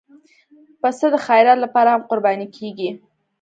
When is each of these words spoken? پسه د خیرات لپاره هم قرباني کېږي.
پسه 0.81 1.07
د 1.13 1.15
خیرات 1.25 1.57
لپاره 1.61 1.89
هم 1.95 2.01
قرباني 2.09 2.47
کېږي. 2.57 2.89